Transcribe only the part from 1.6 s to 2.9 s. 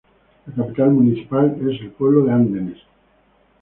es el pueblo de Andenes.